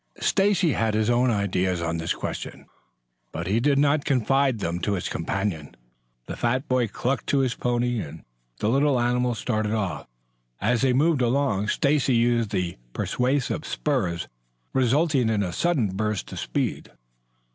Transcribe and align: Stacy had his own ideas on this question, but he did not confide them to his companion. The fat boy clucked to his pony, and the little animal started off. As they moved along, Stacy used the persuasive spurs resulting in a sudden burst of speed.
Stacy 0.19 0.71
had 0.73 0.95
his 0.95 1.11
own 1.11 1.29
ideas 1.29 1.79
on 1.79 1.97
this 1.97 2.15
question, 2.15 2.65
but 3.31 3.45
he 3.45 3.59
did 3.59 3.77
not 3.77 4.03
confide 4.03 4.57
them 4.57 4.79
to 4.79 4.93
his 4.93 5.07
companion. 5.07 5.75
The 6.25 6.35
fat 6.35 6.67
boy 6.67 6.87
clucked 6.87 7.27
to 7.27 7.39
his 7.41 7.53
pony, 7.53 7.99
and 7.99 8.23
the 8.57 8.69
little 8.71 8.99
animal 8.99 9.35
started 9.35 9.73
off. 9.73 10.07
As 10.59 10.81
they 10.81 10.93
moved 10.93 11.21
along, 11.21 11.67
Stacy 11.67 12.15
used 12.15 12.49
the 12.49 12.77
persuasive 12.93 13.63
spurs 13.63 14.27
resulting 14.73 15.29
in 15.29 15.43
a 15.43 15.53
sudden 15.53 15.95
burst 15.95 16.31
of 16.31 16.39
speed. 16.39 16.89